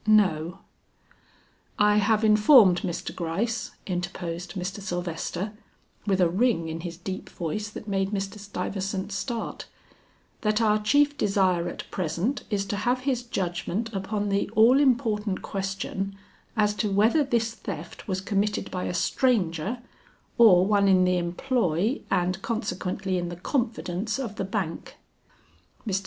[0.07, 0.57] "No."
[1.77, 3.15] "I have informed Mr.
[3.15, 4.81] Gryce," interposed Mr.
[4.81, 5.51] Sylvester,
[6.07, 8.39] with a ring in his deep voice that made Mr.
[8.39, 9.67] Stuyvesant start,
[10.41, 15.43] "that our chief desire at present is to have his judgment upon the all important
[15.43, 16.15] question,
[16.57, 19.83] as to whether this theft was committed by a stranger,
[20.39, 24.97] or one in the employ and consequently in the confidence of the bank."
[25.87, 25.99] Mr.